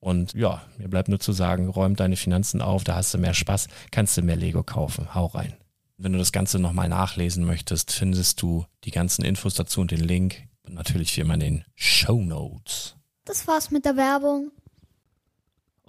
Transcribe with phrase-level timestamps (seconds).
[0.00, 3.34] Und ja, mir bleibt nur zu sagen, räum deine Finanzen auf, da hast du mehr
[3.34, 5.14] Spaß, kannst du mehr Lego kaufen.
[5.14, 5.54] Hau rein.
[5.96, 10.00] Wenn du das Ganze nochmal nachlesen möchtest, findest du die ganzen Infos dazu und den
[10.00, 10.44] Link.
[10.62, 12.94] Und natürlich wie immer in den Show Notes.
[13.24, 14.52] Das war's mit der Werbung.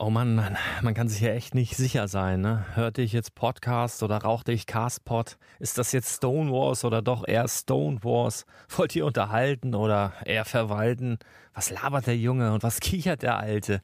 [0.01, 2.65] Oh Mann, Mann, man kann sich ja echt nicht sicher sein, ne?
[2.73, 5.37] Hörte ich jetzt Podcast oder rauchte ich Castpot?
[5.59, 8.45] Ist das jetzt Stonewalls oder doch eher Stonewalls?
[8.77, 11.19] Wollt ihr unterhalten oder eher verwalten?
[11.53, 13.81] Was labert der Junge und was kichert der Alte?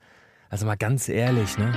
[0.50, 1.74] Also mal ganz ehrlich, ne?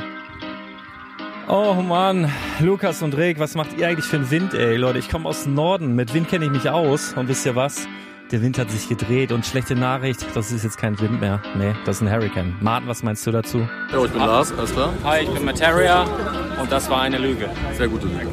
[1.49, 4.77] Oh Mann, Lukas und Rick, was macht ihr eigentlich für einen Wind, ey?
[4.77, 7.57] Leute, ich komme aus dem Norden, mit Wind kenne ich mich aus und wisst ihr
[7.57, 7.89] was?
[8.31, 11.41] Der Wind hat sich gedreht und schlechte Nachricht, das ist jetzt kein Wind mehr.
[11.57, 12.55] Nee, das ist ein Hurricane.
[12.61, 13.67] Martin, was meinst du dazu?
[13.91, 14.93] Ja, ich bin Lars, alles klar.
[15.03, 16.03] Hi, ich bin Materia
[16.61, 17.49] und das war eine Lüge.
[17.73, 18.29] Sehr gute Lüge.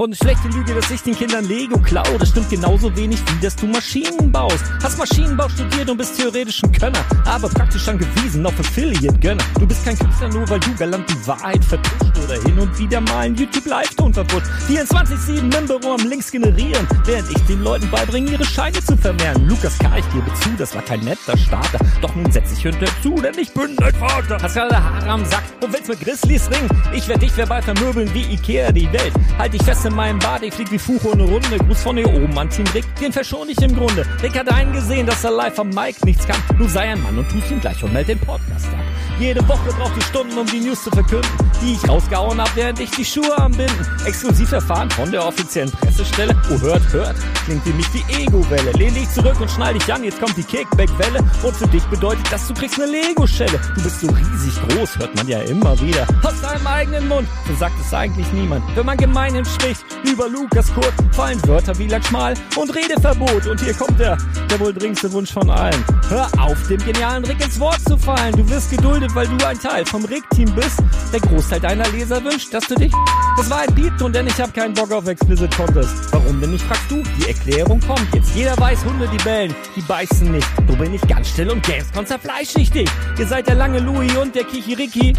[0.00, 2.16] Und schlechte Lüge, dass ich den Kindern Lego klaue.
[2.18, 4.64] Das stimmt genauso wenig, wie dass du Maschinen baust.
[4.82, 9.44] Hast Maschinenbau studiert und bist theoretisch ein Könner, aber praktisch angewiesen auf Affiliate-Gönner.
[9.58, 13.02] Du bist kein Künstler, nur weil du galant die Wahrheit vertuscht oder hin und wieder
[13.02, 14.50] mal ein YouTube-Live-Ton verputzt.
[14.70, 19.46] 24-7 im Büro am Links generieren, während ich den Leuten beibringe, ihre Scheine zu vermehren.
[19.46, 21.78] Lukas K., ich gebe zu, das war kein netter Starter.
[22.00, 24.38] Doch nun setz ich hinter zu, denn ich bin dein Vater.
[24.40, 26.70] Hast gerade Haare am Sack und willst mit Grizzlies ringen.
[26.94, 29.12] Ich werd dich verbal vermöbeln wie Ikea die Welt.
[29.36, 31.58] Halt dich fest in meinem Bad, ich flieg wie Fucho eine Runde.
[31.58, 34.06] Gruß von hier oben an Team Rick, den verschon ich im Grunde.
[34.22, 36.40] Rick hat eingesehen, dass er live am Mike nichts kann.
[36.56, 38.74] Du sei ein Mann und tust ihm gleich und meld den Podcast ab.
[39.20, 41.28] Jede Woche braucht die Stunden, um die News zu verkünden,
[41.60, 43.86] die ich rausgehauen hab, während ich die Schuhe anbinden.
[44.06, 46.34] Exklusiv erfahren von der offiziellen Pressestelle.
[46.50, 48.72] Oh, hört, hört, klingt wie mich die Ego-Welle.
[48.72, 51.18] Lehn dich zurück und schnall dich an, jetzt kommt die Kickback-Welle.
[51.42, 53.60] Und für dich bedeutet das, du kriegst eine Lego-Schelle.
[53.74, 56.06] Du bist so riesig groß, hört man ja immer wieder.
[56.22, 58.64] Aus deinem eigenen Mund, so sagt es eigentlich niemand.
[58.74, 63.46] Wenn man gemeinhin spricht, über Lukas Kurt, fallen Wörter wie lang schmal und Redeverbot.
[63.46, 64.16] Und hier kommt der,
[64.50, 65.84] der wohl dringendste Wunsch von allen.
[66.08, 68.34] Hör auf, dem genialen Rick ins Wort zu fallen.
[68.34, 70.78] Du wirst geduldet gegründet, weil du ein Teil vom Rig-Team bist.
[71.12, 72.92] Der Großteil deiner Leser wünscht, dass du dich...
[73.36, 76.12] Das war ein Beat denn ich hab keinen Bock auf Explicit Contest.
[76.12, 77.02] Warum denn nicht, fragst du?
[77.18, 78.34] Die Erklärung kommt jetzt.
[78.34, 80.48] Jeder weiß, Hunde, die bellen, die beißen nicht.
[80.68, 82.90] So bin ich ganz still und Gamescom zerfleisch ich dich.
[83.18, 85.14] Ihr seid der lange Louis und der Kichiriki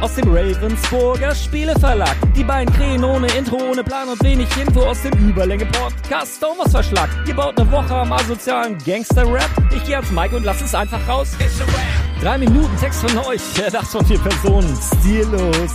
[0.00, 2.16] aus dem Ravensburger Spieleverlag.
[2.34, 7.10] Die beiden Krähen ohne Intro, ohne Plan und wenig Info aus dem Überlänge-Podcast Stomers Verschlag.
[7.26, 9.50] Ihr baut eine Woche am asozialen Gangster-Rap.
[9.74, 11.32] Ich geh ans Mike und lass es einfach raus.
[12.22, 14.76] Drei Minuten Text von euch, erdacht von vier Personen.
[14.76, 15.72] Stillos.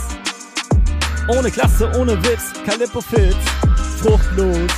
[1.28, 3.36] Ohne Klasse, ohne Witz, Calippo Filz.
[4.00, 4.70] Fruchtlos.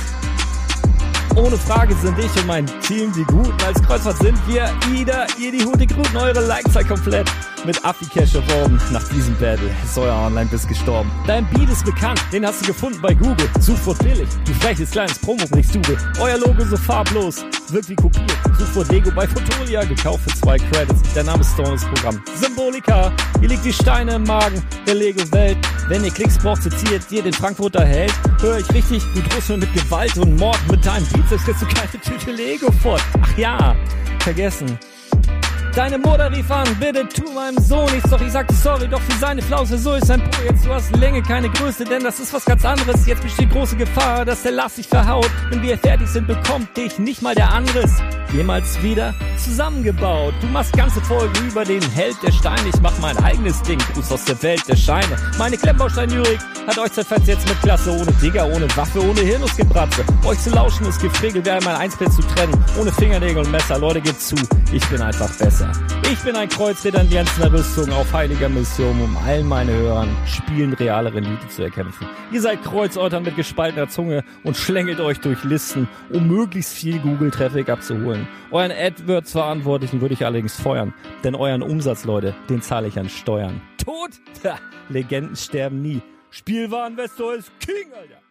[1.35, 3.53] Ohne Frage sind ich und mein Team die Guten.
[3.67, 7.29] Als Kreuzfahrt sind wir Ida, ihr die Hut, die eure Likezeit komplett
[7.65, 8.81] mit Affi-Cash erworben.
[8.91, 11.11] Nach diesem Battle ist euer Online-Biss gestorben.
[11.27, 13.47] Dein Beat ist bekannt, den hast du gefunden bei Google.
[13.59, 15.97] Suchwort billig, du freches kleines Promo-Brichstube.
[16.19, 18.31] Euer Logo so farblos, wirkt wie kopiert.
[18.57, 21.01] Suchwort Lego bei Fotolia, gekauft für zwei Credits.
[21.13, 22.21] Der Name ist Stones Programm.
[22.35, 23.11] Symbolika,
[23.41, 25.57] ihr liegt wie Steine im Magen der Lego-Welt.
[25.87, 28.13] Wenn ihr Klicks braucht, zitiert ihr den Frankfurter Held.
[28.41, 30.59] Hör ich richtig, du drohst mir mit Gewalt und Mord.
[30.69, 33.01] Mit deinem selbst kriegst du keine Tüte Lego fort.
[33.21, 33.75] Ach ja,
[34.19, 34.77] vergessen.
[35.75, 39.17] Deine Mutter rief an, bitte tu meinem Sohn nichts, doch ich sagte sorry, doch für
[39.17, 42.33] seine Flause, so ist sein Po jetzt, du hast Länge, keine Größe, denn das ist
[42.33, 46.07] was ganz anderes, jetzt besteht große Gefahr, dass der Lass sich verhaut, wenn wir fertig
[46.07, 48.01] sind, bekommt dich nicht mal der Anderes
[48.33, 50.33] jemals wieder zusammengebaut.
[50.41, 54.11] Du machst ganze Folgen über den Held der Steine, ich mach mein eigenes Ding, Gruß
[54.11, 55.15] aus der Welt der Scheine.
[55.37, 60.03] Meine Klemmbaustein-Lyrik hat euch zerfetzt jetzt mit Klasse, ohne Digger, ohne Waffe, ohne Hirnusgebratze.
[60.25, 64.01] Euch zu lauschen ist Gefregel, wäre mein Einspät zu trennen, ohne Fingernägel und Messer, Leute,
[64.01, 64.35] gebt zu,
[64.71, 65.71] ich bin einfach besser.
[66.11, 70.73] Ich bin ein Kreuzritter in Jensner Rüstung auf heiliger Mission, um allen meine Hörern Spielen
[70.73, 72.07] reale Rendite zu erkämpfen.
[72.31, 77.69] Ihr seid Kreuzeutern mit gespaltener Zunge und schlängelt euch durch Listen, um möglichst viel Google-Traffic
[77.69, 78.27] abzuholen.
[78.49, 83.61] Euren AdWords-Verantwortlichen würde ich allerdings feuern, denn euren Umsatz, Leute, den zahle ich an Steuern.
[83.77, 84.09] Tod?
[84.43, 84.57] Ha,
[84.89, 86.01] Legenden sterben nie.
[86.31, 88.28] Spielwareninvestor ist King, Alter.